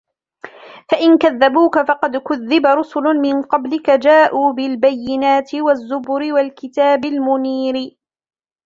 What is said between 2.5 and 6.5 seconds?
رُسُلٌ مِنْ قَبْلِكَ جَاءُوا بِالْبَيِّنَاتِ وَالزُّبُرِ